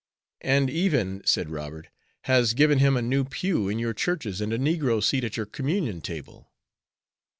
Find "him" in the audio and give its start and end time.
2.79-2.97